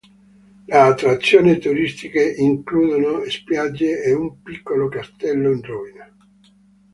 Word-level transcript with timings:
Le 0.65 0.73
attrazioni 0.75 1.59
turistiche 1.59 2.27
includono 2.35 3.23
spiagge 3.29 4.01
e 4.01 4.13
un 4.13 4.41
piccolo 4.41 4.89
castello 4.89 5.51
in 5.51 5.61
rovina. 5.61 6.11